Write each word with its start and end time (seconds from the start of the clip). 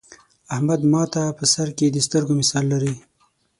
احمد 0.55 0.81
ماته 0.91 1.23
په 1.37 1.43
سر 1.53 1.67
کې 1.77 1.87
د 1.89 1.97
سترگو 2.05 2.33
مثال 2.41 2.65
لري. 2.73 2.93